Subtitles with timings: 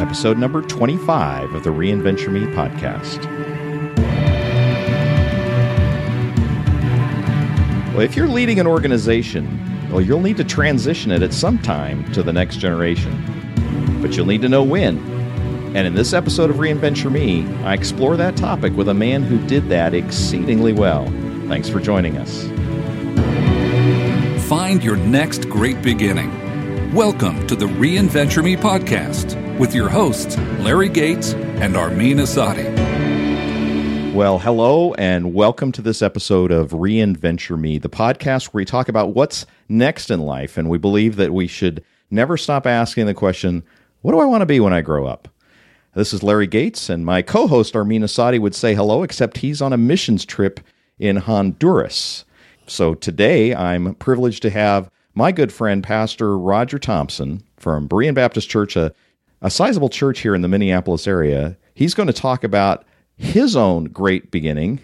[0.00, 3.24] Episode number 25 of the Reinventure Me podcast.
[7.92, 12.10] Well, if you're leading an organization, well, you'll need to transition it at some time
[12.12, 13.12] to the next generation.
[14.00, 14.98] But you'll need to know when.
[15.76, 19.44] And in this episode of Reinventure Me, I explore that topic with a man who
[19.46, 21.04] did that exceedingly well.
[21.48, 22.44] Thanks for joining us.
[24.48, 26.47] Find your next great beginning.
[26.94, 32.64] Welcome to the Reinventure Me podcast with your hosts, Larry Gates and Armin Asadi.
[34.14, 38.88] Well, hello, and welcome to this episode of Reinventure Me, the podcast where we talk
[38.88, 40.56] about what's next in life.
[40.56, 43.64] And we believe that we should never stop asking the question,
[44.00, 45.28] What do I want to be when I grow up?
[45.92, 49.60] This is Larry Gates, and my co host Armin Asadi would say hello, except he's
[49.60, 50.58] on a missions trip
[50.98, 52.24] in Honduras.
[52.66, 58.48] So today I'm privileged to have my good friend, Pastor Roger Thompson from Berean Baptist
[58.48, 58.94] Church, a,
[59.42, 61.56] a sizable church here in the Minneapolis area.
[61.74, 64.78] He's going to talk about his own great beginning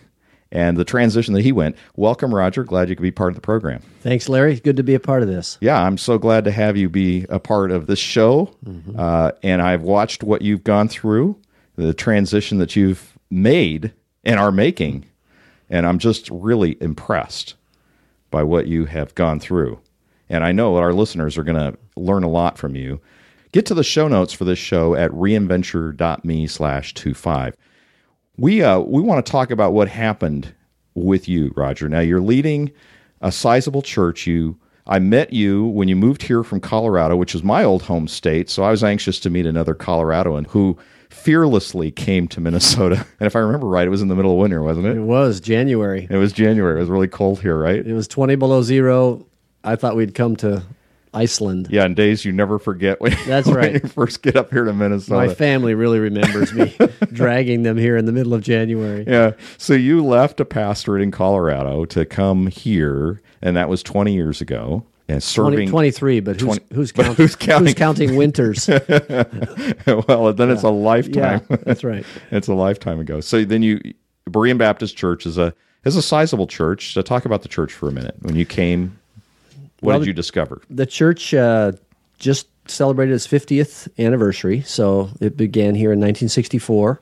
[0.50, 1.76] and the transition that he went.
[1.94, 2.64] Welcome, Roger.
[2.64, 3.80] Glad you could be part of the program.
[4.00, 4.58] Thanks, Larry.
[4.58, 5.56] Good to be a part of this.
[5.60, 8.52] Yeah, I'm so glad to have you be a part of this show.
[8.66, 8.98] Mm-hmm.
[8.98, 11.40] Uh, and I've watched what you've gone through,
[11.76, 13.92] the transition that you've made
[14.24, 15.04] and are making.
[15.70, 17.54] And I'm just really impressed
[18.32, 19.78] by what you have gone through.
[20.28, 23.00] And I know our listeners are going to learn a lot from you.
[23.52, 27.56] Get to the show notes for this show at reinventure.me slash 25.
[28.36, 30.52] We, uh, we want to talk about what happened
[30.94, 31.88] with you, Roger.
[31.88, 32.72] Now, you're leading
[33.20, 34.26] a sizable church.
[34.26, 38.08] You, I met you when you moved here from Colorado, which is my old home
[38.08, 38.50] state.
[38.50, 40.76] So I was anxious to meet another Coloradoan who
[41.10, 43.06] fearlessly came to Minnesota.
[43.20, 44.96] And if I remember right, it was in the middle of winter, wasn't it?
[44.96, 46.08] It was January.
[46.10, 46.76] It was January.
[46.76, 47.86] It was really cold here, right?
[47.86, 49.24] It was 20 below zero.
[49.64, 50.62] I thought we'd come to
[51.14, 51.68] Iceland.
[51.70, 53.72] Yeah, in days you never forget when, That's when right.
[53.82, 55.26] you first get up here to Minnesota.
[55.26, 56.76] My family really remembers me
[57.12, 59.04] dragging them here in the middle of January.
[59.06, 59.32] yeah.
[59.58, 64.40] So you left a pastorate in Colorado to come here, and that was 20 years
[64.40, 64.84] ago.
[65.06, 67.66] And 20, serving 23, but who's, 20 who's, but who's counting?
[67.66, 68.66] who's counting winters?
[68.68, 71.46] well, then it's a lifetime.
[71.50, 72.06] yeah, that's right.
[72.30, 73.20] it's a lifetime ago.
[73.20, 73.80] So then you
[74.30, 75.52] Berean Baptist Church is a
[75.84, 76.94] is a sizable church.
[76.94, 78.16] So talk about the church for a minute.
[78.20, 78.98] When you came,
[79.84, 80.62] what Well, did you discover?
[80.70, 81.72] The church uh,
[82.18, 87.00] just celebrated its 50th anniversary, so it began here in 1964.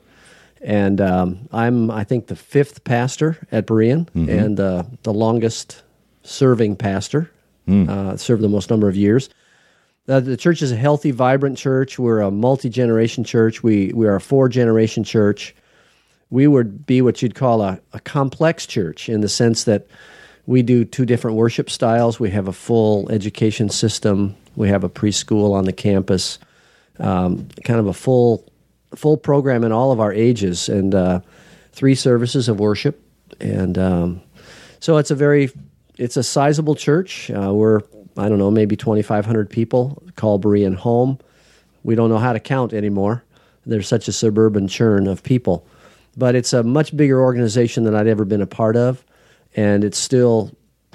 [0.61, 5.83] And um, I'm, I think, the fifth pastor at Berean and uh, the longest
[6.23, 7.29] serving pastor,
[7.89, 9.29] uh, served the most number of years.
[10.07, 11.97] Uh, the church is a healthy, vibrant church.
[11.97, 13.63] We're a multi generation church.
[13.63, 15.55] We, we are a four generation church.
[16.29, 19.87] We would be what you'd call a, a complex church in the sense that
[20.45, 22.19] we do two different worship styles.
[22.19, 24.35] We have a full education system.
[24.55, 26.39] We have a preschool on the campus,
[26.99, 28.49] um, kind of a full
[28.95, 31.21] full program in all of our ages, and uh,
[31.71, 33.01] three services of worship.
[33.39, 34.21] And um,
[34.79, 35.49] so it's a very
[35.97, 37.31] it's a sizable church.
[37.31, 37.81] Uh, we're
[38.17, 40.03] I don't know maybe twenty five hundred people.
[40.15, 41.19] Call Berean home.
[41.83, 43.23] We don't know how to count anymore.
[43.65, 45.65] There's such a suburban churn of people,
[46.17, 49.03] but it's a much bigger organization than I'd ever been a part of,
[49.55, 50.51] and it still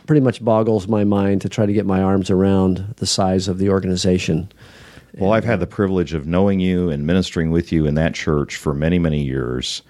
[0.07, 3.59] pretty much boggles my mind to try to get my arms around the size of
[3.59, 4.51] the organization.
[5.19, 8.57] Well, I've had the privilege of knowing you and ministering with you in that church
[8.57, 9.83] for many, many years,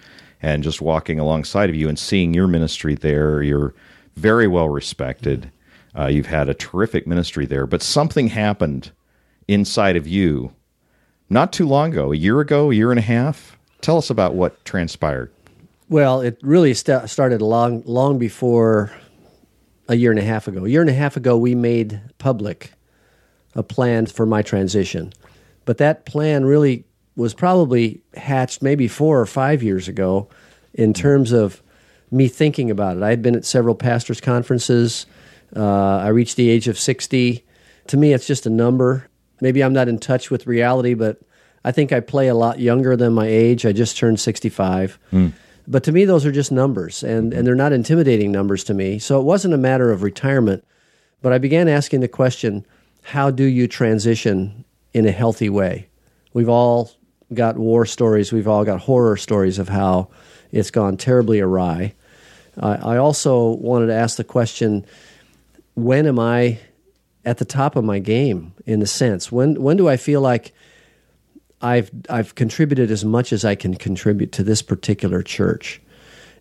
[0.43, 3.43] and just walking alongside of you and seeing your ministry there.
[3.43, 3.75] You're
[4.17, 5.51] very well respected.
[5.97, 8.91] Uh, you've had a terrific ministry there, but something happened
[9.47, 10.53] inside of you
[11.31, 13.59] not too long ago, a year ago, a year and a half.
[13.81, 15.31] Tell us about what transpired.
[15.89, 18.93] Well, it really sta started long, long before
[19.89, 20.67] a year and a half ago.
[20.67, 22.73] A year and a half ago, we made public
[23.55, 25.13] a plan for my transition,
[25.65, 26.85] but that plan really
[27.17, 30.29] was probably hatched maybe four or five years ago,
[30.75, 31.63] in terms of
[32.11, 33.03] me thinking about it.
[33.03, 35.07] I had been at several pastors' conferences.
[35.57, 37.45] Uh, I reached the age of sixty.
[37.89, 39.09] To me, it's just a number.
[39.41, 41.21] Maybe I'm not in touch with reality, but
[41.65, 43.65] I think I play a lot younger than my age.
[43.65, 44.99] I just turned 65.
[45.71, 48.99] But to me, those are just numbers, and, and they're not intimidating numbers to me.
[48.99, 50.65] So it wasn't a matter of retirement,
[51.21, 52.65] but I began asking the question
[53.03, 55.89] how do you transition in a healthy way?
[56.33, 56.91] We've all
[57.35, 60.09] got war stories, we've all got horror stories of how
[60.53, 61.95] it's gone terribly awry.
[62.61, 64.85] I also wanted to ask the question
[65.75, 66.59] when am I
[67.25, 69.31] at the top of my game in a sense?
[69.31, 70.53] When, when do I feel like
[71.61, 75.81] I've, I've contributed as much as I can contribute to this particular church?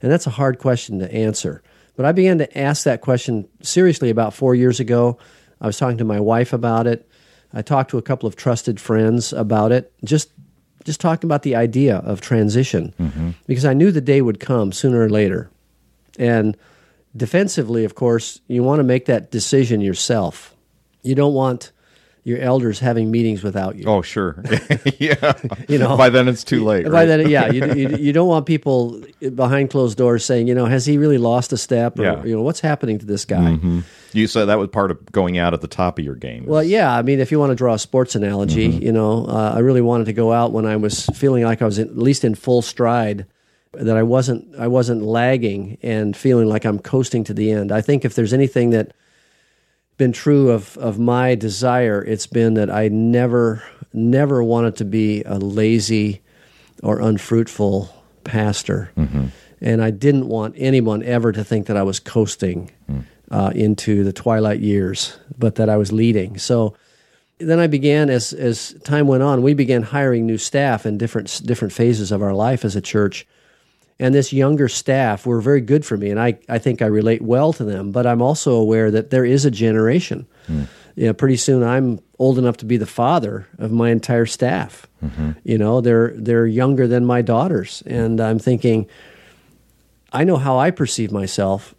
[0.02, 1.64] And that's a hard question to answer.
[1.96, 5.18] But I began to ask that question seriously about four years ago.
[5.60, 7.10] I was talking to my wife about it.
[7.54, 9.92] I talked to a couple of trusted friends about it.
[10.04, 10.30] Just
[10.84, 13.32] just talking about the idea of transition mm-hmm.
[13.46, 15.50] because I knew the day would come sooner or later.
[16.18, 16.56] And
[17.16, 20.56] defensively, of course, you want to make that decision yourself.
[21.04, 21.74] You don't want
[22.28, 23.86] your elders having meetings without you.
[23.88, 24.44] Oh, sure.
[25.00, 25.34] yeah.
[25.70, 26.84] you know, by then it's too late.
[26.84, 27.06] By right?
[27.06, 27.50] then, yeah.
[27.50, 29.02] You, you, you, don't want people
[29.34, 31.98] behind closed doors saying, you know, has he really lost a step?
[31.98, 32.24] Or, yeah.
[32.26, 33.38] you know, what's happening to this guy?
[33.38, 33.80] Mm-hmm.
[34.12, 36.46] You said that was part of going out at the top of your game.
[36.46, 36.94] Well, yeah.
[36.94, 38.84] I mean, if you want to draw a sports analogy, mm-hmm.
[38.84, 41.66] you know, uh, I really wanted to go out when I was feeling like I
[41.66, 43.26] was at least in full stride
[43.72, 47.72] that I wasn't I wasn't lagging and feeling like I'm coasting to the end.
[47.72, 48.92] I think if there's anything that
[49.98, 53.64] been true of, of my desire, it's been that I never,
[53.94, 56.22] never wanted to be a lazy
[56.84, 58.92] or unfruitful pastor.
[58.96, 59.26] Mm-hmm.
[59.60, 63.04] And I didn't want anyone ever to think that I was coasting mm.
[63.32, 66.38] uh, into the twilight years, but that I was leading.
[66.38, 66.76] So
[67.40, 71.42] then I began, as, as time went on, we began hiring new staff in different,
[71.44, 73.26] different phases of our life as a church
[74.00, 77.22] and this younger staff were very good for me, and I, I think I relate
[77.22, 77.92] well to them.
[77.92, 80.28] But I'm also aware that there is a generation.
[80.48, 80.68] Mm.
[80.96, 84.88] You know, pretty soon I'm old enough to be the father of my entire staff.
[85.04, 85.32] Mm-hmm.
[85.44, 88.88] You know, they're they're younger than my daughters, and I'm thinking,
[90.12, 91.76] I know how I perceive myself,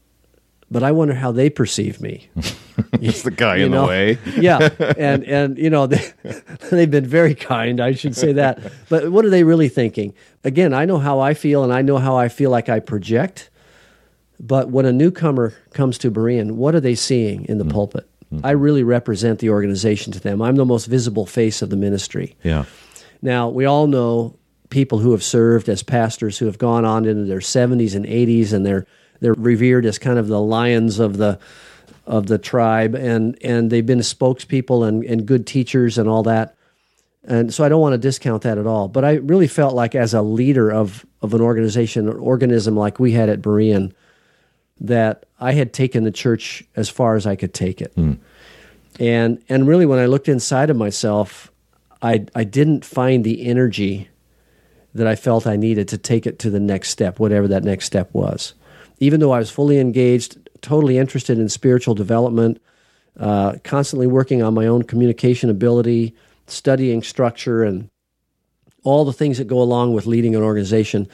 [0.70, 2.28] but I wonder how they perceive me.
[3.00, 3.82] It's the guy in know?
[3.82, 4.18] the way.
[4.36, 6.12] yeah, and and you know they,
[6.70, 7.80] they've been very kind.
[7.80, 8.72] I should say that.
[8.88, 10.14] But what are they really thinking?
[10.44, 13.50] Again, I know how I feel, and I know how I feel like I project.
[14.40, 17.72] But when a newcomer comes to Berean, what are they seeing in the mm-hmm.
[17.72, 18.08] pulpit?
[18.32, 18.46] Mm-hmm.
[18.46, 20.40] I really represent the organization to them.
[20.40, 22.36] I'm the most visible face of the ministry.
[22.42, 22.64] Yeah.
[23.20, 24.38] Now we all know
[24.70, 28.52] people who have served as pastors who have gone on into their 70s and 80s,
[28.52, 28.86] and they're
[29.20, 31.38] they're revered as kind of the lions of the
[32.08, 36.56] of the tribe, and and they've been spokespeople and, and good teachers and all that.
[37.22, 38.88] And so I don't want to discount that at all.
[38.88, 42.98] But I really felt like as a leader of of an organization, an organism like
[42.98, 43.92] we had at Berean,
[44.80, 47.94] that I had taken the church as far as I could take it.
[47.94, 48.18] Mm.
[48.98, 51.52] And and really when I looked inside of myself,
[52.00, 54.08] I I didn't find the energy
[54.94, 57.84] that I felt I needed to take it to the next step, whatever that next
[57.84, 58.54] step was
[59.00, 62.60] even though I was fully engaged, totally interested in spiritual development,
[63.18, 66.14] uh, constantly working on my own communication ability,
[66.46, 67.90] studying structure, and
[68.84, 71.08] all the things that go along with leading an organization.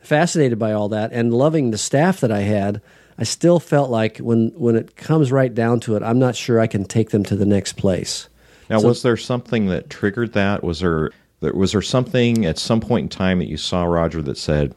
[0.00, 2.80] Fascinated by all that and loving the staff that I had,
[3.18, 6.60] I still felt like when, when it comes right down to it, I'm not sure
[6.60, 8.28] I can take them to the next place.
[8.70, 10.62] Now, so, was there something that triggered that?
[10.62, 11.10] Was there
[11.40, 14.74] was there something at some point in time that you saw Roger that said,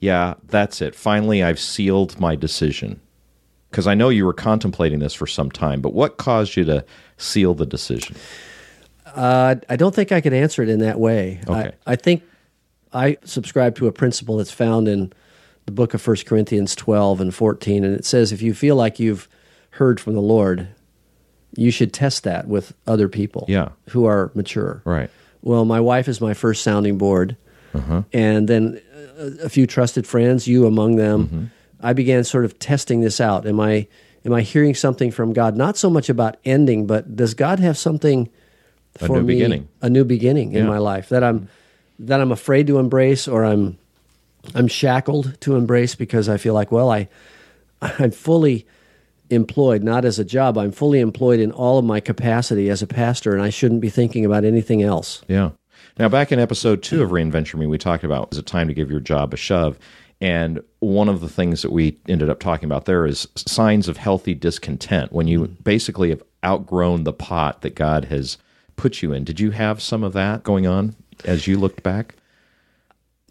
[0.00, 0.94] yeah, that's it.
[0.94, 3.00] Finally, I've sealed my decision.
[3.70, 6.84] Because I know you were contemplating this for some time, but what caused you to
[7.18, 8.16] seal the decision?
[9.04, 11.40] Uh, I don't think I could answer it in that way.
[11.46, 11.72] Okay.
[11.86, 12.22] I, I think
[12.92, 15.12] I subscribe to a principle that's found in
[15.66, 18.98] the book of 1 Corinthians 12 and 14, and it says if you feel like
[18.98, 19.28] you've
[19.70, 20.68] heard from the Lord,
[21.56, 23.70] you should test that with other people yeah.
[23.90, 24.80] who are mature.
[24.84, 25.10] Right.
[25.42, 27.36] Well, my wife is my first sounding board.
[27.74, 28.02] Uh-huh.
[28.12, 28.80] And then
[29.42, 31.44] a few trusted friends, you among them, mm-hmm.
[31.80, 33.46] I began sort of testing this out.
[33.46, 33.86] Am I
[34.24, 35.56] am I hearing something from God?
[35.56, 38.28] Not so much about ending, but does God have something
[38.96, 39.68] for me, beginning.
[39.80, 41.48] a new beginning in my life that I'm
[42.00, 43.78] that I'm afraid to embrace, or I'm
[44.54, 47.08] I'm shackled to embrace because I feel like, well, I
[47.82, 48.66] I'm fully
[49.30, 50.56] employed, not as a job.
[50.56, 53.90] I'm fully employed in all of my capacity as a pastor, and I shouldn't be
[53.90, 55.22] thinking about anything else.
[55.28, 55.50] Yeah.
[55.98, 58.74] Now, back in episode two of Reinventure Me, we talked about is it time to
[58.74, 59.78] give your job a shove?
[60.20, 63.96] And one of the things that we ended up talking about there is signs of
[63.96, 68.36] healthy discontent when you basically have outgrown the pot that God has
[68.76, 69.24] put you in.
[69.24, 72.16] Did you have some of that going on as you looked back?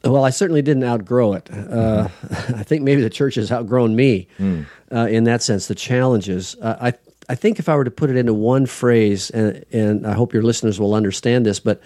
[0.03, 1.51] Well, I certainly didn't outgrow it.
[1.51, 4.65] Uh, I think maybe the church has outgrown me mm.
[4.91, 5.67] uh, in that sense.
[5.67, 6.56] The challenges.
[6.62, 6.94] Uh, I
[7.29, 10.34] I think if I were to put it into one phrase, and, and I hope
[10.34, 11.82] your listeners will understand this, but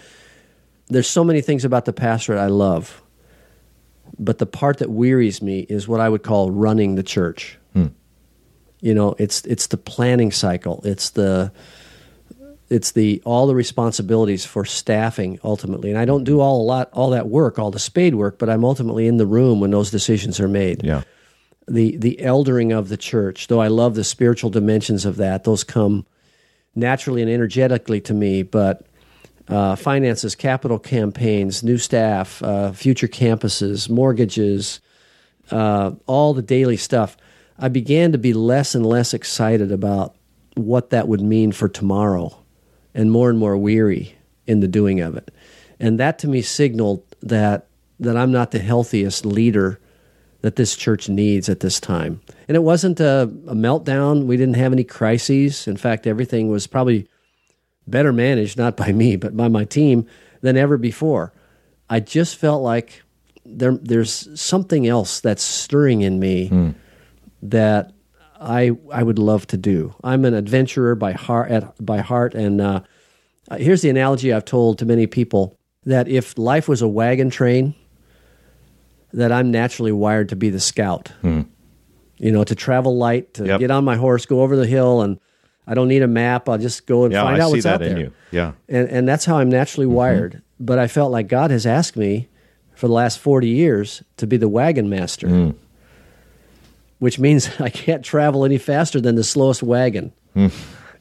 [0.86, 3.01] there's so many things about the pastorate I love,
[4.18, 7.58] but the part that wearies me is what I would call running the church.
[7.72, 7.88] Hmm.
[8.80, 10.80] You know, it's it's the planning cycle.
[10.84, 11.52] It's the
[12.68, 15.90] it's the all the responsibilities for staffing ultimately.
[15.90, 18.48] And I don't do all a lot all that work, all the spade work, but
[18.48, 20.82] I'm ultimately in the room when those decisions are made.
[20.82, 21.02] Yeah.
[21.68, 25.64] The the eldering of the church, though I love the spiritual dimensions of that, those
[25.64, 26.06] come
[26.74, 28.86] naturally and energetically to me, but
[29.48, 34.80] uh, finances, capital campaigns, new staff, uh, future campuses, mortgages,
[35.50, 37.16] uh, all the daily stuff.
[37.58, 40.16] I began to be less and less excited about
[40.54, 42.36] what that would mean for tomorrow
[42.94, 45.32] and more and more weary in the doing of it.
[45.80, 47.66] And that to me signaled that
[48.00, 49.78] that I'm not the healthiest leader
[50.40, 52.20] that this church needs at this time.
[52.48, 54.26] And it wasn't a, a meltdown.
[54.26, 55.68] We didn't have any crises.
[55.68, 57.06] In fact, everything was probably
[57.86, 60.06] better managed, not by me, but by my team
[60.40, 61.32] than ever before.
[61.90, 63.02] I just felt like
[63.44, 66.74] there, there's something else that's stirring in me
[67.42, 67.92] that
[68.40, 69.94] I I would love to do.
[70.02, 72.80] I'm an adventurer by heart, at, by heart, and uh,
[73.56, 77.74] here's the analogy I've told to many people that if life was a wagon train,
[79.12, 81.12] that I'm naturally wired to be the scout.
[81.22, 83.60] You know, to travel light, to Yep.
[83.60, 85.18] get on my horse, go over the hill, and
[85.66, 86.48] I don't need a map.
[86.48, 88.12] I'll just go and Yeah, find I out see what's that out in you.
[88.30, 88.52] Yeah.
[88.68, 89.94] And and that's how I'm naturally mm-hmm.
[89.96, 90.42] wired.
[90.58, 92.28] But I felt like God has asked me
[92.74, 95.26] for the last 40 years to be the wagon master.
[95.28, 95.54] Mm.
[96.98, 100.12] Which means I can't travel any faster than the slowest wagon.
[100.34, 100.46] Hmm.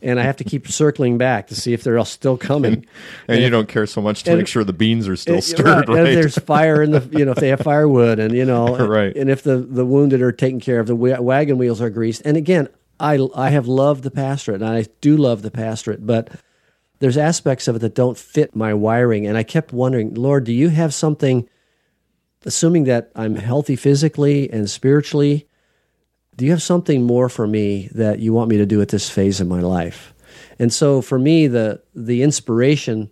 [0.02, 2.86] and I have to keep circling back to see if they're all still coming.
[3.30, 5.44] And, you don't care so much to and- make sure the beans are still It-
[5.44, 5.88] stirred, right.
[5.88, 6.00] right?
[6.00, 8.76] And if there's fire in the, you know, if they have firewood, and you know,
[8.88, 9.16] Right.
[9.16, 12.24] and if the the wounded are taken care of, the wagon wheels are greased.
[12.26, 12.68] And again,
[13.02, 16.30] I I have loved the pastorate, and I do love the pastorate, but
[17.00, 20.54] there's aspects of it that don't fit my wiring, and I kept wondering, Lord, do
[20.54, 21.50] you have something?
[22.44, 25.48] Assuming that I'm healthy physically and spiritually,
[26.38, 29.10] do you have something more for me that you want me to do at this
[29.10, 30.14] phase of my life?
[30.58, 33.12] And so for me, the the inspiration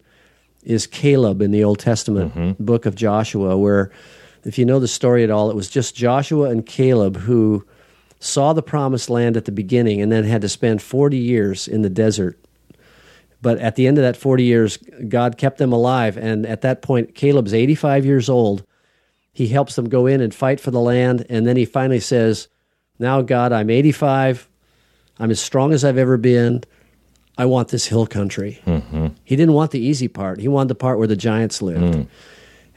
[0.64, 2.64] is Caleb in the Old Testament mm-hmm.
[2.64, 3.92] book of Joshua, where
[4.46, 7.66] if you know the story at all, it was just Joshua and Caleb who
[8.20, 11.82] saw the promised land at the beginning and then had to spend 40 years in
[11.82, 12.40] the desert.
[13.42, 16.18] But at the end of that 40 years, God kept them alive.
[16.18, 18.66] And at that point, Caleb's 85 years old.
[19.32, 21.26] He helps them go in and fight for the land.
[21.30, 22.50] And then he finally says,
[22.98, 24.50] Now, God, I'm 85.
[25.20, 26.64] I'm as strong as I've ever been.
[27.38, 28.62] I want this hill country.
[28.66, 29.08] Mm-hmm.
[29.24, 30.42] He didn't want the easy part.
[30.42, 31.96] He wanted the part where the giants lived.
[31.96, 32.08] Mm.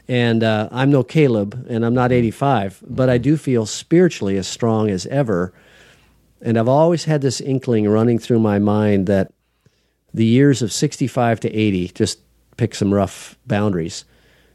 [0.07, 4.47] And uh, I'm no Caleb, and I'm not 85, but I do feel spiritually as
[4.47, 5.53] strong as ever.
[6.41, 9.31] And I've always had this inkling running through my mind that
[10.13, 12.19] the years of 65 to 80, just
[12.57, 14.03] pick some rough boundaries,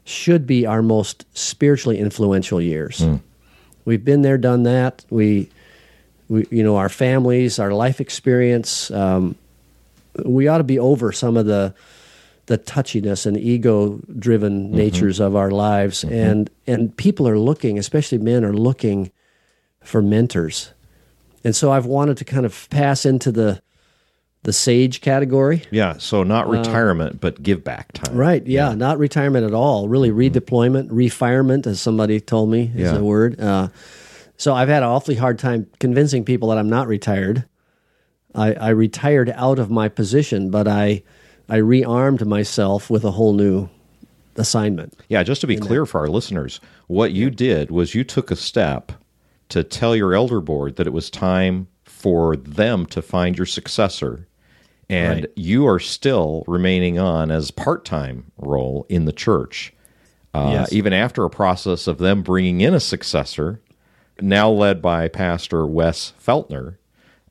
[0.04, 3.00] should be our most spiritually influential years.
[3.84, 5.04] We've been there, done that.
[5.08, 5.50] We,
[6.28, 8.90] we, you know, our families, our life experience.
[8.90, 9.34] Um,
[10.24, 11.74] we ought to be over some of the
[12.48, 16.02] the touchiness and ego driven natures of our lives.
[16.04, 19.10] And and people are looking especially men are looking
[19.84, 20.72] for mentors.
[21.44, 23.62] And so i've wanted to kind of pass into the
[24.44, 25.62] the sage category.
[25.70, 25.96] Yeah.
[25.98, 28.14] So not retirement, but give back time.
[28.14, 29.88] Uh, right yeah, not retirement at all.
[29.88, 32.98] Really redeployment refirement as somebody told me is Yeah.
[32.98, 33.38] a word.
[33.40, 33.68] Uh,
[34.40, 37.44] so i've had an awfully hard time convincing people that i'm not retired.
[38.34, 41.02] I, I retired out of my position but i
[41.48, 43.68] i rearmed myself with a whole new
[44.36, 48.30] assignment Yeah, just to be clear for our listeners, what you did was you took
[48.30, 48.92] a step
[49.48, 54.28] to tell your elder board that it was time for them to find your successor.
[54.88, 55.32] And Right.
[55.36, 59.72] you are still remaining on as part-time role in the church.
[60.34, 60.72] Uh, Yes.
[60.72, 63.60] even after a process of them bringing in a successor,
[64.20, 66.76] now led by Pastor Wes Feltner,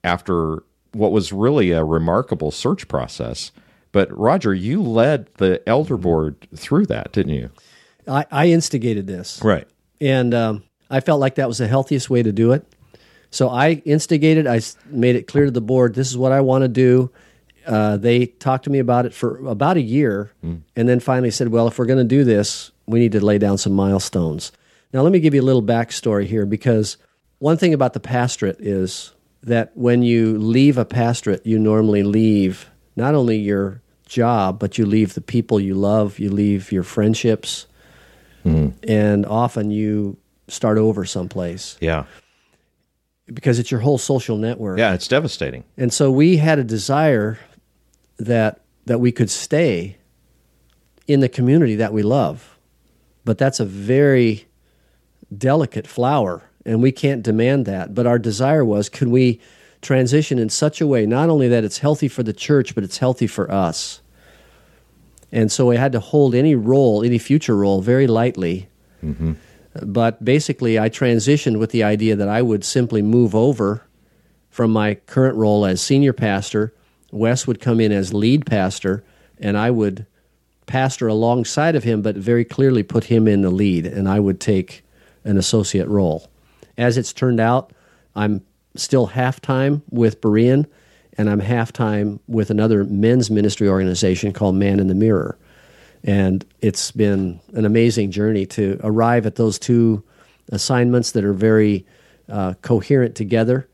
[0.04, 3.52] after what was really a remarkable search process.
[3.98, 7.50] But Roger, you led the elder board through that, didn't you?
[8.08, 9.68] I, I instigated this Right.
[10.00, 12.63] and um, I felt like that was the healthiest way to do it.
[13.32, 14.46] So I instigated.
[14.46, 14.62] I
[14.92, 15.96] made it clear to the board.
[15.96, 17.10] This is what I want to do.
[17.66, 21.48] Uh, they talked to me about it for about a year, and then finally said,
[21.48, 24.51] "Well, if we're going to do this, we need to lay down some milestones."
[24.94, 26.98] Now, let me give you a little backstory here, because
[27.39, 29.12] one thing about the pastorate is
[29.42, 34.86] that when you leave a pastorate, you normally leave not only your job, but you
[34.86, 37.68] leave the people you love, you leave your friendships,
[38.46, 38.78] mm-hmm.
[38.90, 42.06] and often you start over someplace Yeah.
[43.34, 44.80] because it's your whole social network.
[44.80, 45.64] Yeah, it's devastating.
[45.78, 47.38] And so we had a desire
[48.18, 49.98] that that we could stay
[51.08, 52.58] in the community that we love.
[53.26, 54.48] But that's a very
[55.38, 57.94] delicate flower and we can't demand that.
[57.94, 59.40] But our desire was could we
[59.88, 62.98] transition in such a way, not only that it's healthy for the church, but it's
[62.98, 64.01] healthy for us.
[65.32, 68.70] And so I had to hold any role, any future role, very lightly.
[69.03, 69.34] Mm-hmm.
[69.82, 73.86] But basically, I transitioned with the idea that I would simply move over
[74.50, 76.74] from my current role as senior pastor.
[77.12, 79.03] Wes would come in as lead pastor,
[79.39, 80.06] and I would
[80.65, 84.41] pastor alongside of him, but very clearly put him in the lead, and I would
[84.41, 84.84] take
[85.24, 86.29] an associate role.
[86.77, 87.72] As it's turned out,
[88.15, 88.41] I'm
[88.76, 90.66] still half time with Berean,
[91.18, 95.38] and I'm half time with another men's ministry organization called Man in the Mirror.
[96.04, 100.04] And it's been an amazing journey to arrive at those two
[100.52, 101.86] assignments that are very
[102.30, 103.68] uh, coherent together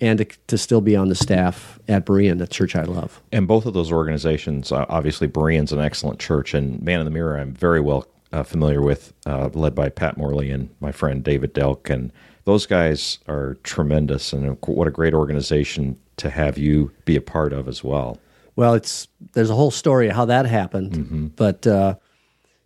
[0.00, 3.22] and to, to still be on the staff at Berean, the church I love.
[3.30, 7.38] And both of those organizations, obviously, Berean's an excellent church, and Man in the Mirror,
[7.38, 11.54] I'm very well uh, familiar with, uh, led by Pat Morley and my friend David
[11.54, 11.88] Delk.
[11.88, 12.12] And
[12.44, 17.52] those guys are tremendous, and what a great organization to have you be a part
[17.52, 18.18] of as well.
[18.56, 21.94] Well, it's there's a whole story of how that happened, but uh,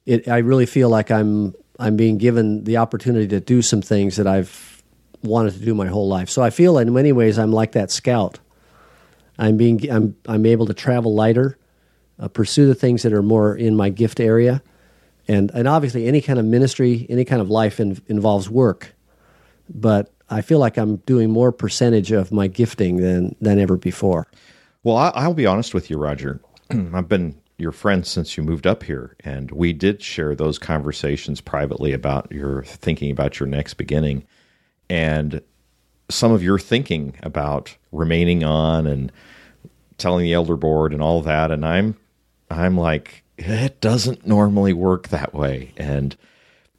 [0.04, 4.16] it, I really feel like I'm I'm being given the opportunity to do some things
[4.16, 4.82] that I've
[5.22, 6.30] wanted to do my whole life.
[6.30, 8.40] So I feel in many ways I'm like that scout.
[9.38, 11.58] I'm being I'm I'm able to travel lighter,
[12.18, 14.62] uh, pursue the things that are more in my gift area,
[15.28, 18.95] and and obviously any kind of ministry, any kind of life in, involves work,
[19.68, 24.26] but I feel like I'm doing more percentage of my gifting than than ever before.
[24.82, 26.40] Well, I, I'll be honest with you, Roger.
[26.70, 31.40] I've been your friend since you moved up here, and we did share those conversations
[31.40, 34.24] privately about your thinking about your next beginning,
[34.90, 35.40] and
[36.08, 39.10] some of your thinking about remaining on and
[39.98, 41.50] telling the elder board and all that.
[41.50, 41.96] And I'm,
[42.50, 46.16] I'm like, it doesn't normally work that way, and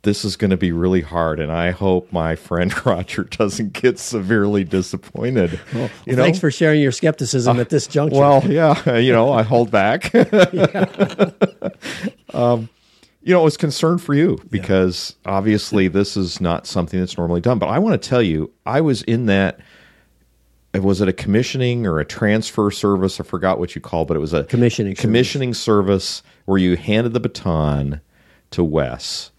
[0.07, 1.37] this is going to be really hard.
[1.39, 5.59] And I hope my friend Roger doesn't get severely disappointed.
[6.05, 8.17] you know, Thanks for sharing your skepticism at this juncture.
[8.17, 10.15] well, yeah, you know, I hold back.
[12.33, 12.69] um,
[13.21, 17.41] you know, I was concerned for you because obviously this is not something that's normally
[17.41, 17.60] done.
[17.60, 19.60] But I want to tell you, I was in that.
[20.73, 23.19] Was it a commissioning or a transfer service?
[23.19, 25.01] I forgot what you called, but it was a Commissioning service.
[25.01, 27.99] commissioning service where you handed the baton
[28.51, 29.32] to Wes,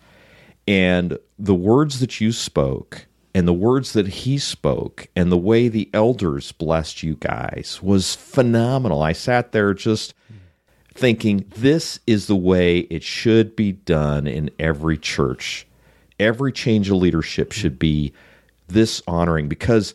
[0.69, 5.69] and the words that you spoke and the words that he spoke and the way
[5.69, 9.03] the elders blessed you guys was phenomenal.
[9.03, 10.13] I sat there just
[10.93, 15.67] thinking this is the way it should be done in every church.
[16.21, 18.13] Every change of leadership should be
[18.67, 19.95] this honoring because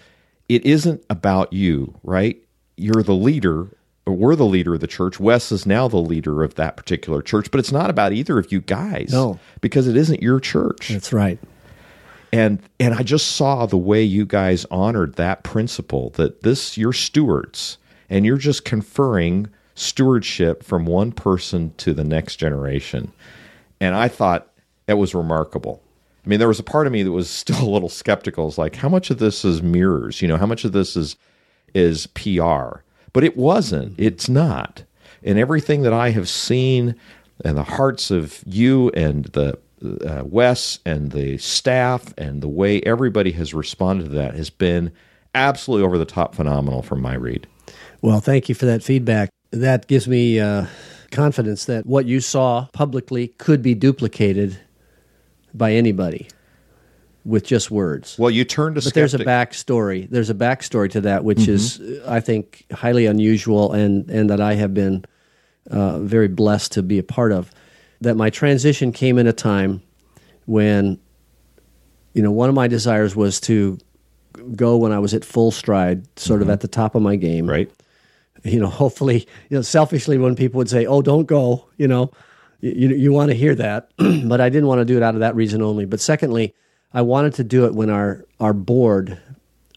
[0.49, 2.41] it isn't about you, right?
[2.77, 3.67] You're the leader,
[4.05, 5.19] we're the leader of the church.
[5.19, 8.51] Wes is now the leader of that particular church, but it's not about either of
[8.51, 9.09] you guys.
[9.11, 9.39] No.
[9.61, 11.39] Because it isn't your church That's right.
[12.31, 16.91] and and I just saw the way you guys honored that principle that this you're
[16.93, 17.77] stewards
[18.09, 23.11] and you're just conferring stewardship from one person to the next generation.
[23.79, 24.49] And I thought
[24.87, 25.81] it was remarkable.
[26.25, 28.47] I mean, there was a part of me that was still a little skeptical.
[28.47, 30.21] It's like, how much of this is mirrors?
[30.21, 31.15] You know, how much of this is
[31.73, 32.81] is PR?
[33.13, 33.95] But it wasn't.
[33.97, 34.83] It's not.
[35.23, 36.95] And everything that I have seen,
[37.45, 39.57] and the hearts of you and the
[40.05, 44.91] uh, Wes and the staff, and the way everybody has responded to that has been
[45.35, 47.47] absolutely over the top phenomenal from my read.
[48.01, 49.29] Well, thank you for that feedback.
[49.51, 50.65] That gives me uh,
[51.11, 54.59] confidence that what you saw publicly could be duplicated
[55.53, 56.27] by anybody
[57.25, 58.17] with just words.
[58.19, 60.09] Well, you turned to but there's a backstory.
[60.09, 64.41] There's a backstory to that, which is, uh, I think, highly unusual, and and that
[64.41, 65.05] I have been
[65.69, 67.51] uh, very blessed to be a part of.
[68.01, 69.81] That my transition came in a time
[70.45, 70.99] when,
[72.13, 73.77] you know, one of my desires was to
[74.55, 77.49] go when I was at full stride, sort of at the top of my game,
[77.49, 77.71] right.
[78.43, 82.11] you know, hopefully, you know, selfishly, when people would say, "Oh, don't go," you know,
[82.59, 85.21] you you want to hear that, but I didn't want to do it out of
[85.21, 85.85] that reason only.
[85.85, 86.53] But secondly,
[86.93, 89.19] I wanted to do it when our our board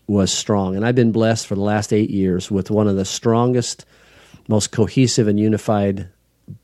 [0.07, 3.05] was strong, and I've been blessed for the last eight years with one of the
[3.05, 3.85] strongest,
[4.49, 6.09] most cohesive and unified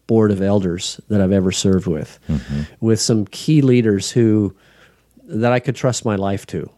[0.06, 2.62] board of elders that I've ever served with, mm-hmm.
[2.80, 4.54] with some key leaders who
[5.24, 6.70] that I could trust my life to,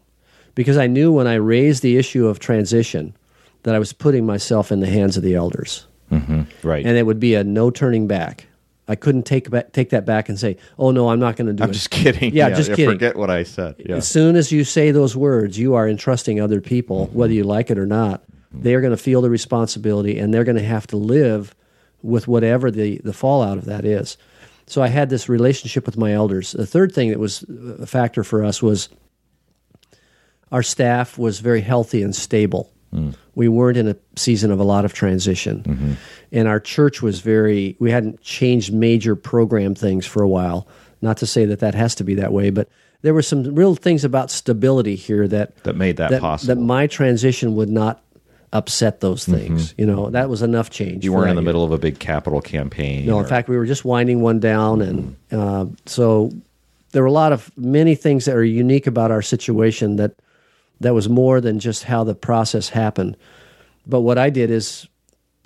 [0.55, 3.15] because I knew when I raised the issue of transition
[3.63, 6.43] that I was putting myself in the hands of the elders, mm-hmm.
[6.67, 6.85] Right.
[6.85, 8.47] and it would be a no turning back.
[8.87, 11.53] I couldn't take back, take that back and say, "Oh no, I'm not going to
[11.53, 11.67] do it.
[11.67, 12.33] I'm just kidding.
[12.33, 12.89] Yeah, just kidding.
[12.89, 13.75] Forget what I said.
[13.79, 13.95] Yeah.
[13.95, 17.17] As soon as you say those words, you are entrusting other people, mm-hmm.
[17.17, 18.21] whether you like it or not.
[18.21, 18.61] Mm-hmm.
[18.61, 21.55] They are going to feel the responsibility, and they're going to have to live
[22.03, 24.17] with whatever the the fallout of that is.
[24.67, 26.51] So I had this relationship with my elders.
[26.51, 28.89] The third thing that was a factor for us was
[30.51, 32.71] our staff was very healthy and stable.
[33.35, 35.63] We weren't in a season of a lot of transition.
[35.63, 35.93] Mm-hmm.
[36.31, 40.67] And our church was very, we hadn't changed major program things for a while.
[41.01, 42.69] Not to say that that has to be that way, but
[43.01, 46.55] there were some real things about stability here that That made that possible.
[46.55, 48.01] That my transition would not
[48.53, 49.35] upset those mm-hmm.
[49.35, 49.75] things.
[49.77, 51.03] You know, that was enough change.
[51.03, 51.47] You weren't in the year.
[51.47, 53.05] middle of a big capital campaign.
[53.05, 55.39] No, in fact, we were just winding one down, and mm-hmm.
[55.39, 56.31] uh, so
[56.93, 60.13] there were a lot of many things that are unique about our situation that
[60.85, 63.17] that was more than just how the process happened.
[63.85, 64.87] But what I did is,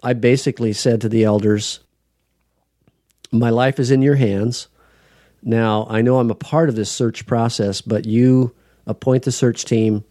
[0.01, 1.79] I basically said to the elders,
[3.31, 4.67] "My life is in your hands.
[5.41, 8.53] Now I know I'm a part of this search process, but you
[8.85, 10.03] appoint the search team,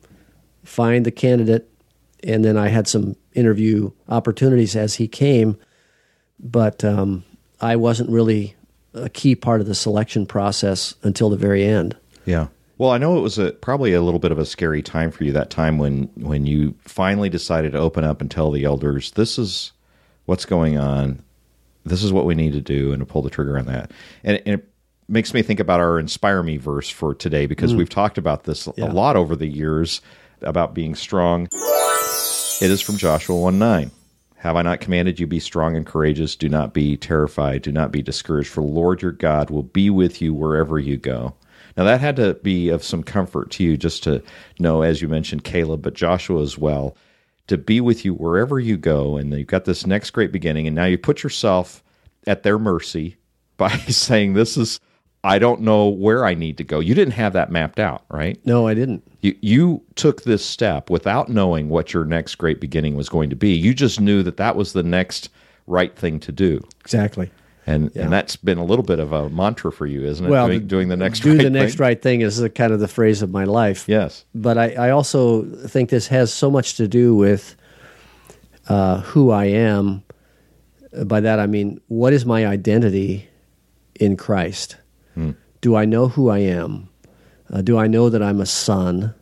[0.65, 1.69] find the candidate,
[2.23, 5.57] and then I had some interview opportunities as he came."
[6.39, 7.25] but um,
[7.61, 8.55] I wasn't really
[8.95, 11.97] a key part of the selection process until the very end.
[12.25, 12.49] Yeah.
[12.79, 15.25] Well, I know it was a probably a little bit of a scary time for
[15.25, 19.11] you that time when when you finally decided to open up and tell the elders
[19.13, 19.73] this is
[20.27, 21.23] what's going on,
[21.85, 23.91] this is what we need to do, and to pull the trigger on that.
[24.23, 24.69] And, and it
[25.09, 27.79] makes me think about our inspire me verse for today because mm.
[27.79, 28.87] we've talked about this Yeah.
[28.87, 30.01] a lot over the years
[30.41, 31.49] about being strong.
[32.61, 33.91] It is from Joshua 1 9.
[34.37, 36.37] Have I not commanded you be strong and courageous?
[36.37, 37.63] Do not be terrified.
[37.63, 40.97] Do not be discouraged, for the Lord your God will be with you wherever you
[40.97, 41.35] go.
[41.79, 44.21] Now, that had to be of some comfort to you just to
[44.59, 46.97] know, as you mentioned, Caleb, but Joshua as well,
[47.47, 49.17] to be with you wherever you go.
[49.17, 50.67] And you've got this next great beginning.
[50.67, 51.85] And now you put yourself
[52.27, 53.17] at their mercy
[53.59, 54.81] by saying, This is,
[55.23, 56.81] I don't know where I need to go.
[56.81, 58.45] You didn't have that mapped out, right?
[58.45, 59.05] No, I didn't.
[59.21, 63.37] You, you took this step without knowing what your next great beginning was going to
[63.37, 63.55] be.
[63.55, 65.29] You just knew that that was the next
[65.69, 66.61] right thing to do.
[66.81, 67.31] Exactly.
[67.69, 70.31] And, and that's been a little bit of a mantra for you, isn't it?
[70.31, 71.83] Well, doing, doing the next do right the next thing?
[71.83, 73.87] right thing is the kind of the phrase of my life.
[73.87, 74.25] Yes.
[74.35, 77.57] But I, I also think this has so much to do with
[78.69, 80.03] uh, who I am.
[81.05, 83.29] By that I mean, what is my identity
[84.01, 84.77] in Christ?
[85.61, 86.89] Do I know who I am?
[87.53, 89.13] Uh, do I know that I'm a son,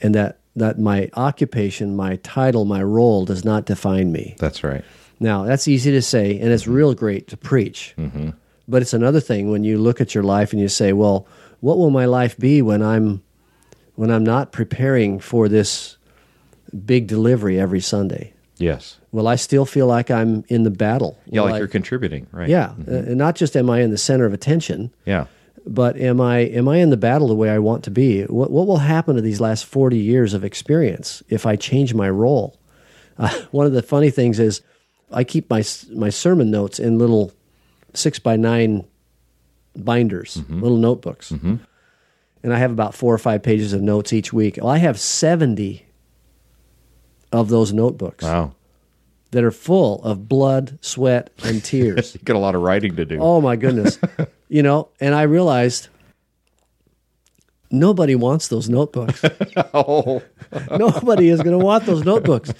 [0.00, 4.34] and that that my occupation, my title, my role does not define me?
[4.40, 4.84] That's right.
[5.20, 7.94] Now, that's easy to say, and it's real great to preach.
[7.98, 8.30] Mm-hmm.
[8.68, 11.26] But it's another thing when you look at your life and you say, "Well,
[11.60, 13.22] what will my life be when I'm
[13.96, 15.96] when I'm not preparing for this
[16.84, 18.32] big delivery every Sunday?
[18.58, 18.98] Yes.
[19.12, 21.18] Will I still feel like I'm in the battle?
[21.26, 22.48] Yeah, Will like I- you're contributing, right?
[22.48, 25.26] yeah, uh, and not just am I in the center of attention, Yeah.
[25.66, 28.22] but am I am I in the battle the way I want to be?
[28.24, 32.10] What what will happen to these last forty years of experience if I change my
[32.10, 32.58] role?
[33.16, 34.60] Uh, one of the funny things is
[35.12, 37.32] I keep my my sermon notes in little
[37.94, 38.86] six by nine
[39.74, 40.62] binders, mm-hmm.
[40.62, 41.56] little notebooks, mm-hmm.
[42.42, 44.58] and I have about four or five pages of notes each week.
[44.58, 45.86] Well, I have seventy
[47.32, 48.54] of those notebooks Wow.
[49.32, 52.14] that are full of blood, sweat, and tears.
[52.14, 53.18] You got a lot of writing to do.
[53.20, 53.98] Oh my goodness.
[54.48, 55.88] you know, and I realized
[57.70, 59.22] nobody wants those notebooks.
[59.74, 60.22] Oh.
[60.78, 62.52] nobody is going to want those notebooks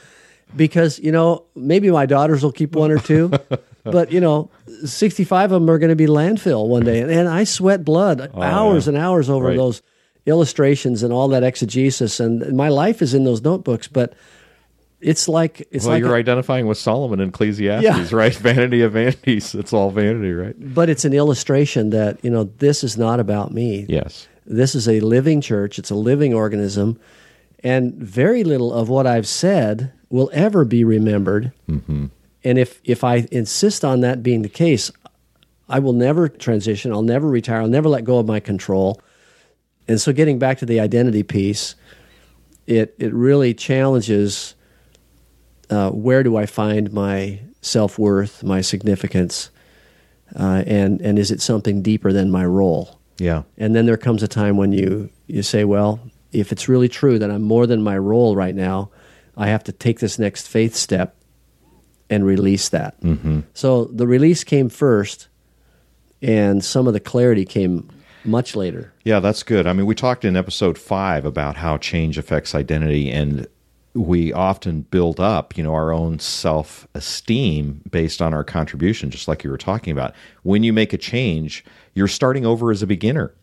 [0.57, 3.31] because, you know, maybe my daughters will keep one or two,
[3.85, 4.51] but, you know,
[4.85, 7.01] 65 of them are going to be landfill one day.
[7.01, 9.57] And, and I sweat blood oh, hours and hours over Oh, Right.
[9.57, 9.83] those
[10.27, 12.21] illustrations and all that exegesis.
[12.21, 14.15] And my life is in those notebooks, but
[15.01, 18.09] it's like, it's well, like, you're a- identifying with Solomon in Ecclesiastes, Yeah.
[18.17, 18.35] right?
[18.35, 19.55] Vanity of vanities.
[19.55, 20.55] It's all vanity, right?
[20.75, 23.87] but it's an illustration that, you know, this is not about me.
[23.89, 24.29] Yes.
[24.45, 26.99] This is a living church, it's a living organism,
[27.65, 31.53] and very little of what I've said will ever be remembered.
[31.69, 32.07] Mm-hmm.
[32.45, 34.91] And if, if I insist on that being the case,
[35.69, 39.03] I will never transition, I'll never retire, I'll never let go of my control.
[39.87, 41.75] And so, getting back to the identity piece,
[42.67, 44.55] it, it really challenges
[45.71, 49.51] uh, where do I find my self worth, my significance,
[50.39, 52.99] uh, and, and is it something deeper than my role?
[53.19, 53.43] Yeah.
[53.57, 56.01] And then there comes a time when you, you say, well,
[56.33, 58.91] if it's really true that I'm more than my role right now,
[59.37, 61.17] I have to take this next faith step
[62.11, 63.01] and release that.
[63.01, 63.41] Mm-hmm.
[63.55, 65.29] So the release came first,
[66.23, 67.89] and some of the clarity came
[68.25, 68.93] much later.
[69.05, 69.67] Yeah, that's good.
[69.67, 73.47] I mean, we talked in episode five about how change affects identity, and
[73.95, 79.29] we often build up, you know, our own self esteem based on our contribution, just
[79.29, 80.15] like you were talking about.
[80.43, 81.65] When you make a change,
[81.95, 83.35] you're starting over as a beginner.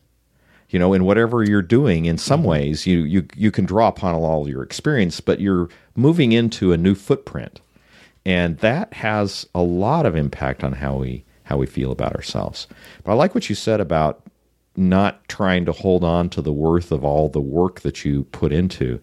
[0.70, 2.50] You know, in whatever you're doing, in some mm-hmm.
[2.50, 6.78] ways, you you you can draw upon all your experience, but you're moving into a
[6.78, 7.62] new footprint,
[8.26, 12.68] and that has a lot of impact on how we how we feel about ourselves.
[13.04, 14.24] But I like what you said about
[14.76, 18.52] not trying to hold on to the worth of all the work that you put
[18.52, 19.00] into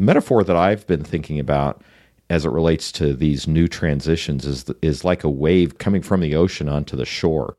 [0.00, 1.82] metaphor that I've been thinking about
[2.30, 6.34] as it relates to these new transitions is is like a wave coming from the
[6.34, 7.56] ocean onto the shore.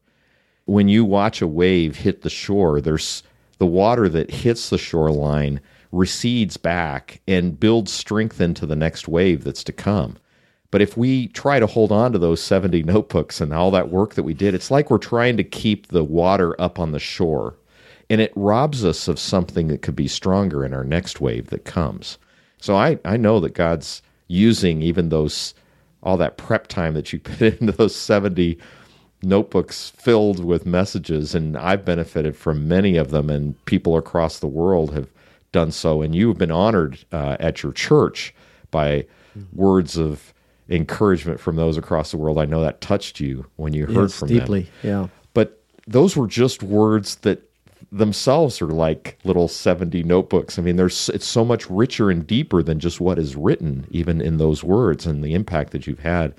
[0.66, 3.24] When you watch a wave hit the shore, there's
[3.62, 9.43] the water that hits the shoreline recedes back and builds strength into the next wave
[9.43, 10.17] that's to come.
[10.71, 14.15] But if we try to hold on to those 70 notebooks and all that work
[14.15, 17.56] that we did, it's like we're trying to keep the water up on the shore.
[18.10, 21.63] And it robs us of something that could be stronger in our next wave that
[21.63, 22.17] comes.
[22.58, 25.54] So I, I know that God's using even those
[26.02, 28.58] all that prep time that you put into those 70
[29.23, 34.47] notebooks filled with messages and I've benefited from many of them and people across the
[34.47, 35.07] world have
[35.51, 38.34] done so and you have been honored uh, at your church
[38.71, 39.05] by
[39.53, 40.34] words of
[40.69, 42.38] encouragement from those across the world.
[42.38, 44.62] I know that touched you when you heard Yes, from deeply.
[44.62, 44.71] them.
[44.84, 45.07] Yeah.
[45.34, 47.41] But those were just words that
[47.91, 50.57] themselves are like little 70 notebooks.
[50.57, 54.21] I mean, there's it's so much richer and deeper than just what is written even
[54.21, 56.34] in those words and the impact that you've had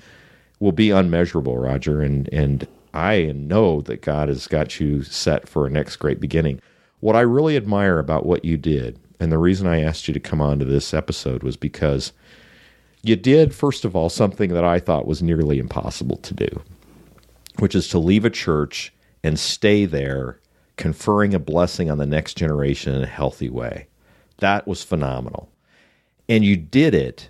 [0.63, 5.67] will be unmeasurable, Roger, and and I know that God has got you set for
[5.67, 6.61] a next great beginning.
[7.01, 10.21] What I really admire about what you did, and the reason I asked you to
[10.21, 12.13] come on to this episode was because
[13.01, 16.61] you did, first of all, something that I thought was nearly impossible to do,
[17.59, 20.39] which is to leave a church and stay there,
[20.77, 23.87] conferring a blessing on the next generation in a healthy way.
[24.37, 25.49] That was phenomenal.
[26.29, 27.29] And you did it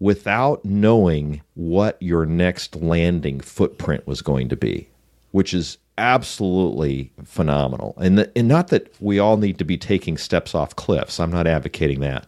[0.00, 4.88] without knowing what your next landing footprint was going to be,
[5.32, 7.94] which is absolutely phenomenal.
[7.98, 11.18] And, the, and not that we all need to be taking steps off cliffs.
[11.18, 12.26] I'm not advocating that.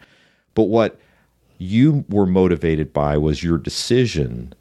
[0.55, 0.99] But what
[1.59, 4.53] you were motivated by was your decision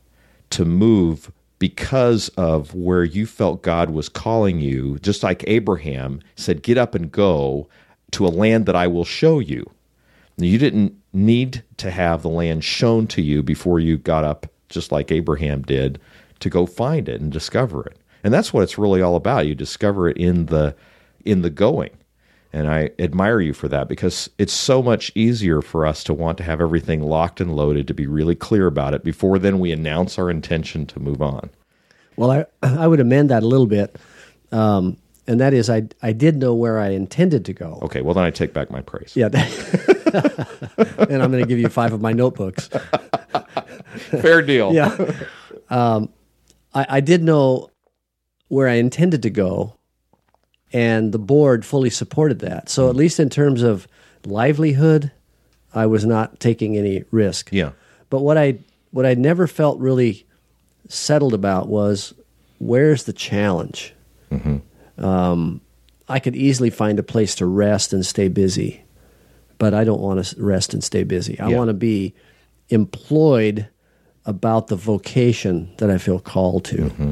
[0.51, 6.63] to move because of where you felt God was calling you, just like Abraham said,
[6.63, 7.67] Get up and go
[8.11, 9.69] to a land that I will show you.
[10.39, 14.91] You didn't need to have the land shown to you before you got up, just
[14.91, 15.99] like Abraham did,
[16.39, 17.97] to go find it and discover it.
[18.23, 19.47] And that's what it's really all about.
[19.47, 20.75] You discover it in the
[21.25, 21.91] in the going.
[22.51, 26.39] And I admire you for that because it's so much easier for us to want
[26.39, 29.71] to have everything locked and loaded to be really clear about it before then we
[29.71, 31.49] announce our intention to move on.
[32.15, 33.95] Well, I I would amend that a little bit,
[34.51, 34.97] um,
[35.27, 37.79] and that is I I did know where I intended to go.
[37.83, 39.15] Okay, well then I take back my praise.
[39.15, 39.29] Yeah,
[40.13, 42.67] and I'm going to give you five of my notebooks.
[44.21, 44.73] Fair deal.
[44.73, 44.95] Yeah,
[45.69, 46.09] um,
[46.73, 47.69] I, I did know
[48.47, 49.75] where I intended to go,
[50.73, 52.69] and the board fully supported that.
[52.69, 53.87] So at least in terms of
[54.25, 55.11] livelihood,
[55.73, 57.49] I was not taking any risk.
[57.51, 57.71] Yeah.
[58.09, 58.59] But what I
[58.91, 60.25] what I never felt really
[60.87, 62.13] settled about was
[62.57, 63.93] where's the challenge.
[64.97, 65.61] Um,
[66.07, 68.83] I could easily find a place to rest and stay busy,
[69.59, 71.39] but I don't want to rest and stay busy.
[71.39, 71.57] I Yeah.
[71.57, 72.15] want to be
[72.69, 73.67] employed
[74.25, 76.77] about the vocation that I feel called to.
[76.77, 77.11] Mm-hmm.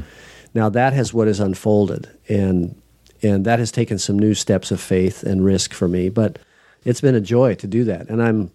[0.53, 2.75] Now that has what has unfolded, and
[3.21, 6.09] and that has taken some new steps of faith and risk for me.
[6.09, 6.39] But
[6.83, 8.51] it's been a joy to do that, and I'm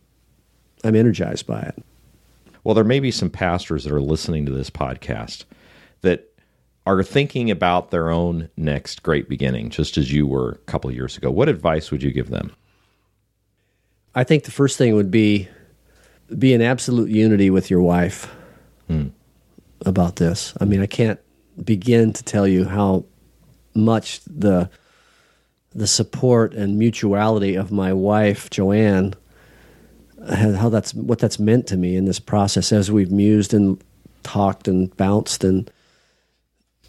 [0.85, 1.83] I'm energized by it.
[2.65, 5.45] Well, there may be some pastors that are listening to this podcast
[6.03, 6.29] that
[6.87, 10.97] are thinking about their own next great beginning, just as you were a couple of
[10.97, 11.31] years ago.
[11.31, 12.53] What advice would you give them?
[14.15, 15.49] I think the first thing would be
[16.39, 18.35] be in absolute unity with your wife
[18.87, 19.09] hmm.
[19.85, 20.55] about this.
[20.61, 21.21] I mean, I can't
[21.63, 23.05] begin to tell you how
[23.75, 24.71] much the
[25.75, 29.15] the support and mutuality of my wife Joanne
[30.29, 33.83] how how that's what that's meant to me in this process as we've mused and
[34.23, 35.71] talked and bounced and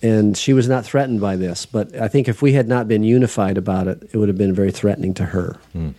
[0.02, 3.04] and she was not threatened by this but i think if we had not been
[3.04, 5.92] unified about it it would have been very threatening to her hmm.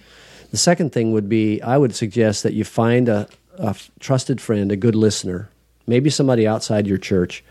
[0.54, 3.26] The second thing would be I would suggest that you find a
[3.98, 5.50] trusted friend, a good listener,
[5.84, 7.42] maybe somebody outside your church,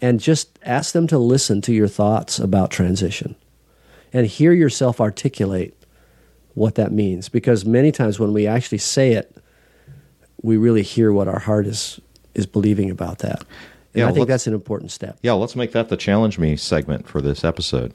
[0.00, 3.34] and just ask them to listen to your thoughts about transition
[4.12, 5.74] and hear yourself articulate
[6.54, 7.28] what that means.
[7.28, 9.36] Because many times when we actually say it,
[10.40, 12.00] we really hear what our heart is,
[12.36, 13.40] is believing about that.
[13.94, 15.18] And Yeah, I think that's an important step.
[15.22, 17.94] Yeah, let's make that the challenge me segment for this episode.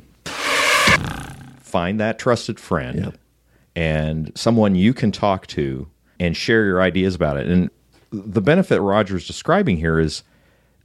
[1.62, 3.15] Find that trusted friend Yep.
[3.76, 5.88] And someone you can talk to
[6.20, 7.48] and share your ideas about it.
[7.48, 7.70] And
[8.12, 10.24] the benefit Roger's describing here is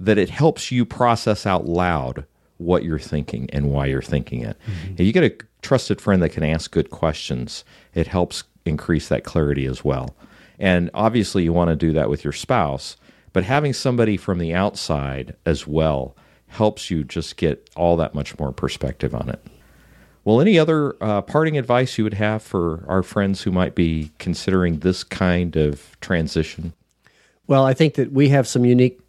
[0.01, 2.25] that it helps you process out loud
[2.59, 4.57] what you're thinking and why you're thinking it.
[4.67, 4.95] Mm-hmm.
[4.95, 9.25] If you get a trusted friend that can ask good questions, it helps increase that
[9.25, 10.17] clarity as well.
[10.59, 12.97] And obviously, you want to do that with your spouse,
[13.33, 16.17] but having somebody from the outside as well
[16.49, 19.45] helps you just get all that much more perspective on it.
[20.29, 24.11] Well, any other uh, parting advice you would have for our friends who might be
[24.19, 26.75] considering this kind of transition?
[27.47, 29.01] Well, I think that we have some unique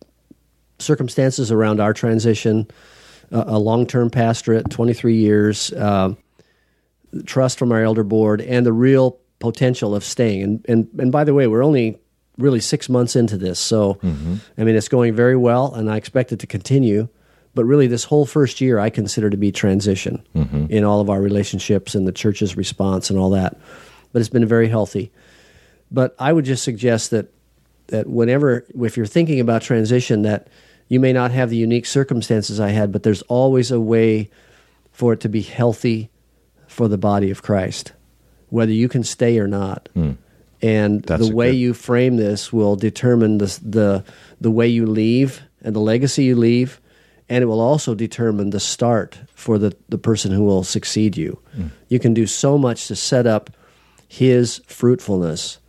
[0.78, 2.70] circumstances around our transition.
[3.34, 6.14] Uh, a long term pastorate, 23 years, uh,
[7.26, 10.42] trust from our elder board, and the real potential of staying.
[10.42, 12.00] And, and, and by the way, we're only
[12.38, 13.60] really six months into this.
[13.60, 14.36] So, mm-hmm.
[14.58, 17.10] I mean, it's going very well, and I expect it to continue.
[17.56, 20.68] But really, this whole first year I consider to be transition mm-hmm.
[20.70, 23.58] in all of our relationships and the church's response and all that.
[24.14, 25.12] But it's been very healthy.
[25.92, 27.34] But I would just suggest that
[27.88, 30.48] that whenever, if you're thinking about transition, that
[30.90, 34.30] you may not have the unique circumstances I had, but there's always a way
[34.92, 36.10] for it to be healthy
[36.68, 37.94] for the body of Christ,
[38.50, 39.90] whether you can stay or not.
[39.96, 40.18] Mm.
[40.62, 41.58] And That's the way good...
[41.58, 44.04] you frame this will determine the, the
[44.42, 46.79] the way you leave and the legacy you leave
[47.30, 51.40] and it will also determine the start for the, the person who will succeed you.
[51.56, 51.72] Mm.
[51.88, 53.52] You can do so much to set up
[54.08, 55.60] his fruitfulness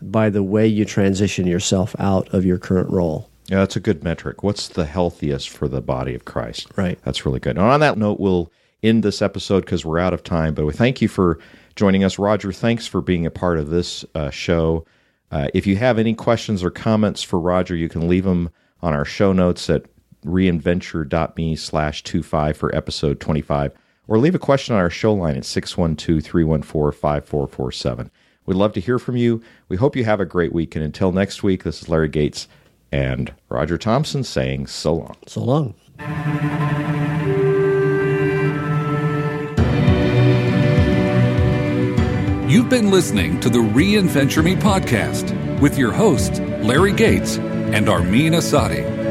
[0.00, 3.28] by the way you transition yourself out of your current role.
[3.48, 4.42] Yeah, that's a good metric.
[4.42, 6.68] What's the healthiest for the body of Christ?
[6.76, 6.98] Right.
[7.04, 7.56] That's really good.
[7.56, 8.52] And on that note, we'll
[8.82, 10.54] end this episode because we're out of time.
[10.54, 11.38] But we thank you for
[11.74, 12.18] joining us.
[12.18, 14.84] Roger, thanks for being a part of this uh, show.
[15.30, 18.50] Uh, if you have any questions or comments for Roger, you can leave them
[18.82, 19.86] on our show notes at
[20.28, 23.72] reinventure.me slash 25 for episode 25,
[24.06, 28.10] or leave a question on our show line at 612 314 5447.
[28.46, 29.42] We'd love to hear from you.
[29.68, 30.74] We hope you have a great week.
[30.74, 32.48] And until next week, this is Larry Gates
[32.90, 35.16] and Roger Thompson saying so long.
[35.26, 35.74] So long.
[42.48, 48.32] You've been listening to the Reinventure Me podcast with your hosts, Larry Gates and Armin
[48.32, 49.07] Asadi.